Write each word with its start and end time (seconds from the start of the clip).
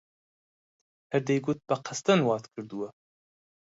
هەر 1.11 1.21
دەیگوت 1.27 1.59
بە 1.67 1.75
قەستەن 1.85 2.19
وات 2.27 2.45
کردووە! 2.53 2.89